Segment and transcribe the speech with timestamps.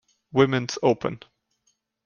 [0.33, 1.19] Women's Open.